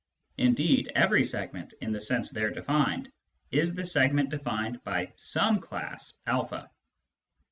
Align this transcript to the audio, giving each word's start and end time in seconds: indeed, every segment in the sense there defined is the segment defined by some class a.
indeed, 0.49 0.91
every 0.95 1.23
segment 1.23 1.75
in 1.79 1.91
the 1.91 2.01
sense 2.01 2.31
there 2.31 2.49
defined 2.49 3.11
is 3.51 3.75
the 3.75 3.85
segment 3.85 4.31
defined 4.31 4.83
by 4.83 5.13
some 5.15 5.59
class 5.59 6.15
a. 6.25 6.67